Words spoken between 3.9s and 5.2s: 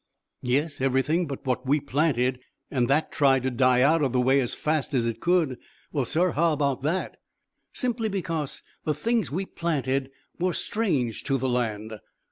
of the way as fast as it